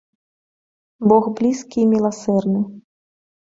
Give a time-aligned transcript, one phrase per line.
[1.11, 2.65] Бог блізкі і міласэрны.